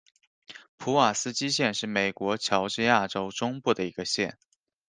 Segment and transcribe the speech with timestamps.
[0.77, 4.35] 普瓦斯基县是美国乔治亚州中部的一个县。